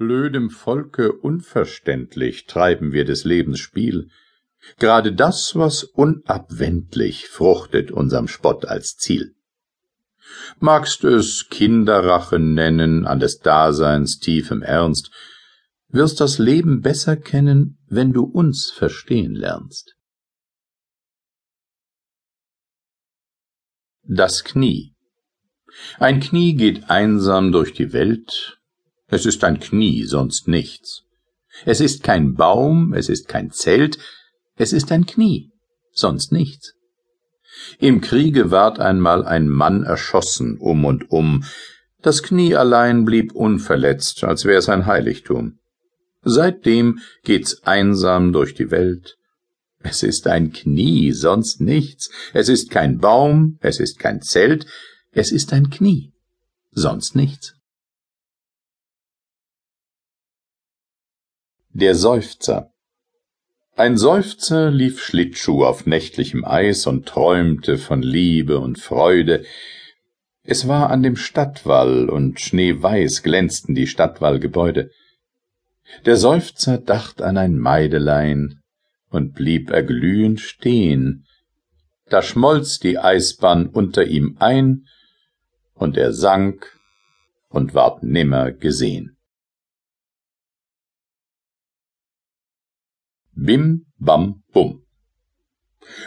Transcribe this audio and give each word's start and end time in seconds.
Blödem 0.00 0.48
Volke 0.48 1.12
unverständlich 1.12 2.46
treiben 2.46 2.94
wir 2.94 3.04
des 3.04 3.24
Lebens 3.24 3.60
Spiel. 3.60 4.08
Gerade 4.78 5.12
das, 5.12 5.56
was 5.56 5.84
unabwendlich 5.84 7.28
fruchtet 7.28 7.90
unserm 7.90 8.26
Spott 8.26 8.64
als 8.64 8.96
Ziel. 8.96 9.34
Magst 10.58 11.04
es 11.04 11.50
Kinderrache 11.50 12.38
nennen 12.38 13.06
an 13.06 13.20
des 13.20 13.40
Daseins 13.40 14.18
tiefem 14.18 14.62
Ernst, 14.62 15.10
wirst 15.88 16.20
das 16.20 16.38
Leben 16.38 16.80
besser 16.80 17.18
kennen, 17.18 17.76
wenn 17.86 18.14
du 18.14 18.24
uns 18.24 18.70
verstehen 18.70 19.34
lernst. 19.34 19.96
Das 24.04 24.44
Knie 24.44 24.94
Ein 25.98 26.20
Knie 26.20 26.54
geht 26.54 26.88
einsam 26.88 27.52
durch 27.52 27.74
die 27.74 27.92
Welt, 27.92 28.59
es 29.10 29.26
ist 29.26 29.44
ein 29.44 29.60
Knie, 29.60 30.04
sonst 30.04 30.48
nichts. 30.48 31.02
Es 31.64 31.80
ist 31.80 32.02
kein 32.02 32.34
Baum, 32.34 32.92
es 32.94 33.08
ist 33.08 33.28
kein 33.28 33.50
Zelt, 33.50 33.98
es 34.56 34.72
ist 34.72 34.92
ein 34.92 35.06
Knie, 35.06 35.50
sonst 35.92 36.32
nichts. 36.32 36.74
Im 37.78 38.00
Kriege 38.00 38.50
ward 38.50 38.78
einmal 38.78 39.24
ein 39.24 39.48
Mann 39.48 39.82
erschossen 39.82 40.58
um 40.58 40.84
und 40.84 41.10
um, 41.10 41.44
das 42.02 42.22
Knie 42.22 42.54
allein 42.54 43.04
blieb 43.04 43.32
unverletzt, 43.34 44.24
als 44.24 44.44
wär's 44.44 44.68
ein 44.68 44.86
Heiligtum. 44.86 45.58
Seitdem 46.22 47.00
geht's 47.24 47.62
einsam 47.64 48.32
durch 48.32 48.54
die 48.54 48.70
Welt. 48.70 49.16
Es 49.82 50.02
ist 50.02 50.26
ein 50.26 50.52
Knie, 50.52 51.12
sonst 51.12 51.60
nichts. 51.60 52.10
Es 52.32 52.48
ist 52.48 52.70
kein 52.70 52.98
Baum, 52.98 53.58
es 53.60 53.80
ist 53.80 53.98
kein 53.98 54.20
Zelt, 54.22 54.66
es 55.12 55.32
ist 55.32 55.52
ein 55.52 55.70
Knie, 55.70 56.12
sonst 56.70 57.16
nichts. 57.16 57.54
Der 61.80 61.94
Seufzer 61.94 62.74
Ein 63.74 63.96
Seufzer 63.96 64.70
lief 64.70 65.02
Schlittschuh 65.02 65.64
auf 65.64 65.86
nächtlichem 65.86 66.44
Eis 66.44 66.86
und 66.86 67.06
träumte 67.06 67.78
von 67.78 68.02
Liebe 68.02 68.58
und 68.58 68.78
Freude. 68.78 69.46
Es 70.42 70.68
war 70.68 70.90
an 70.90 71.02
dem 71.02 71.16
Stadtwall, 71.16 72.10
und 72.10 72.38
schneeweiß 72.38 73.22
glänzten 73.22 73.74
die 73.74 73.86
Stadtwallgebäude. 73.86 74.90
Der 76.04 76.18
Seufzer 76.18 76.76
dacht 76.76 77.22
an 77.22 77.38
ein 77.38 77.56
Maidelein 77.56 78.60
und 79.08 79.32
blieb 79.32 79.70
erglühend 79.70 80.42
stehn. 80.42 81.24
Da 82.10 82.20
schmolz 82.20 82.78
die 82.78 82.98
Eisbahn 82.98 83.68
unter 83.68 84.04
ihm 84.04 84.36
ein, 84.38 84.84
und 85.72 85.96
er 85.96 86.12
sank 86.12 86.78
und 87.48 87.72
ward 87.72 88.02
nimmer 88.02 88.52
gesehn. 88.52 89.16
Bim, 93.42 93.86
bam, 93.98 94.42
bum. 94.52 94.82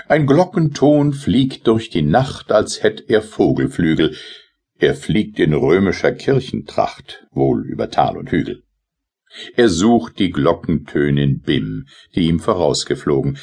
Ein 0.08 0.28
Glockenton 0.28 1.14
fliegt 1.14 1.66
durch 1.66 1.90
die 1.90 2.04
Nacht, 2.04 2.52
als 2.52 2.84
hätt 2.84 3.10
er 3.10 3.24
Vogelflügel. 3.24 4.16
Er 4.78 4.94
fliegt 4.94 5.40
in 5.40 5.56
römischer 5.56 6.12
Kirchentracht, 6.12 7.26
wohl 7.32 7.66
über 7.66 7.90
Tal 7.90 8.18
und 8.18 8.30
Hügel. 8.30 8.62
Er 9.56 9.70
sucht 9.70 10.20
die 10.20 10.30
Glockentönin 10.30 11.42
Bim, 11.42 11.88
die 12.14 12.28
ihm 12.28 12.40
vorausgeflogen. 12.40 13.40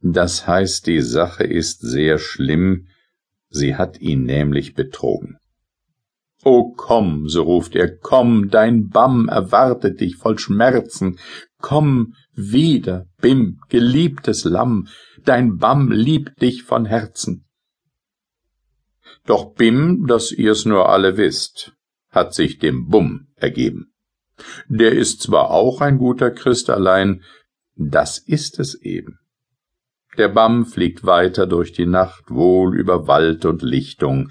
Das 0.00 0.46
heißt, 0.46 0.86
die 0.86 1.00
Sache 1.00 1.42
ist 1.42 1.80
sehr 1.80 2.18
schlimm, 2.18 2.86
sie 3.48 3.74
hat 3.74 4.00
ihn 4.00 4.22
nämlich 4.22 4.74
betrogen. 4.74 5.36
O 6.44 6.72
komm, 6.76 7.28
so 7.28 7.42
ruft 7.42 7.74
er, 7.74 7.96
komm, 7.96 8.50
dein 8.50 8.88
Bam 8.88 9.28
erwartet 9.28 10.00
dich 10.00 10.14
voll 10.14 10.38
Schmerzen. 10.38 11.18
Komm 11.58 12.14
wieder, 12.36 13.06
Bim, 13.20 13.60
geliebtes 13.68 14.44
Lamm, 14.44 14.88
dein 15.24 15.56
Bam 15.56 15.90
liebt 15.90 16.40
dich 16.40 16.62
von 16.62 16.84
Herzen. 16.84 17.46
Doch 19.24 19.54
Bim, 19.54 20.06
dass 20.06 20.30
ihr's 20.30 20.64
nur 20.64 20.88
alle 20.88 21.16
wisst, 21.16 21.72
hat 22.10 22.34
sich 22.34 22.58
dem 22.58 22.88
Bum 22.88 23.28
ergeben. 23.36 23.92
Der 24.68 24.92
ist 24.92 25.22
zwar 25.22 25.50
auch 25.50 25.80
ein 25.80 25.98
guter 25.98 26.30
Christ 26.30 26.70
allein, 26.70 27.24
das 27.74 28.18
ist 28.18 28.60
es 28.60 28.74
eben. 28.74 29.18
Der 30.18 30.28
Bam 30.28 30.64
fliegt 30.66 31.04
weiter 31.04 31.46
durch 31.46 31.72
die 31.72 31.86
Nacht, 31.86 32.30
wohl 32.30 32.78
über 32.78 33.06
Wald 33.06 33.44
und 33.44 33.62
Lichtung, 33.62 34.30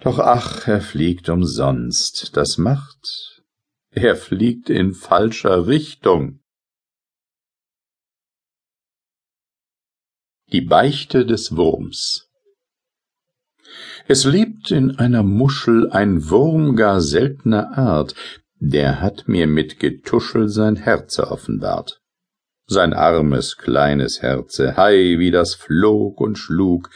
doch 0.00 0.18
ach, 0.18 0.66
er 0.66 0.80
fliegt 0.80 1.28
umsonst, 1.28 2.36
das 2.36 2.58
macht, 2.58 3.42
er 3.90 4.16
fliegt 4.16 4.68
in 4.68 4.94
falscher 4.94 5.68
Richtung. 5.68 6.41
Die 10.52 10.60
Beichte 10.60 11.24
des 11.24 11.56
Wurms 11.56 12.28
Es 14.06 14.24
lebt 14.24 14.70
in 14.70 14.98
einer 14.98 15.22
Muschel 15.22 15.88
ein 15.90 16.28
Wurm 16.28 16.76
gar 16.76 17.00
seltner 17.00 17.78
Art, 17.78 18.14
der 18.56 19.00
hat 19.00 19.26
mir 19.26 19.46
mit 19.46 19.78
Getuschel 19.78 20.50
sein 20.50 20.76
Herze 20.76 21.30
offenbart. 21.30 22.02
Sein 22.66 22.92
armes, 22.92 23.56
kleines 23.56 24.20
Herze, 24.20 24.76
hei, 24.76 25.18
wie 25.18 25.30
das 25.30 25.54
flog 25.54 26.20
und 26.20 26.36
schlug. 26.36 26.90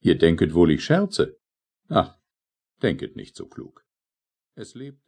Ihr 0.00 0.18
denket 0.18 0.52
wohl, 0.52 0.72
ich 0.72 0.84
scherze. 0.84 1.36
Ach, 1.88 2.16
denket 2.82 3.14
nicht 3.14 3.36
so 3.36 3.46
klug. 3.46 3.84
Es 4.56 4.74
lebt 4.74 5.00